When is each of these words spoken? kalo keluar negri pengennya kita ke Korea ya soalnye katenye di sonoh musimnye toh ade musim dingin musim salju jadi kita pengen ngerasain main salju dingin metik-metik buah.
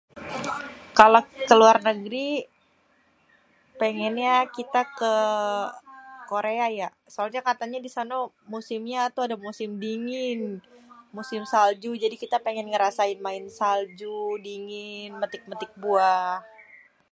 kalo 0.99 1.19
keluar 1.49 1.77
negri 1.87 2.27
pengennya 3.81 4.35
kita 4.57 4.81
ke 4.99 5.13
Korea 6.31 6.65
ya 6.81 6.89
soalnye 7.13 7.41
katenye 7.47 7.79
di 7.85 7.89
sonoh 7.95 8.23
musimnye 8.53 9.01
toh 9.15 9.23
ade 9.25 9.35
musim 9.47 9.69
dingin 9.83 10.41
musim 11.17 11.41
salju 11.53 11.91
jadi 12.03 12.15
kita 12.23 12.37
pengen 12.45 12.67
ngerasain 12.69 13.19
main 13.25 13.45
salju 13.59 14.17
dingin 14.47 15.09
metik-metik 15.21 15.71
buah. 15.81 16.31